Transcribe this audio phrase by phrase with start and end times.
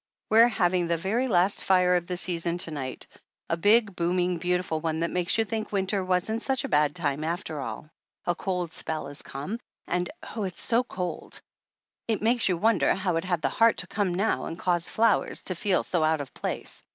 [0.31, 3.05] We're having the very last fire of the season to night!
[3.51, 7.23] A big, booming, beautiful one that makes you think winter wasn't such a bad time
[7.23, 7.87] after all!
[8.25, 11.39] A cold spell has come, and oh, it is so cold!
[12.07, 14.89] It makes you wonder how it had the heart to come now and cause the
[14.91, 16.83] flowers to feel 248 THE ANNALS OF ANN so out of place.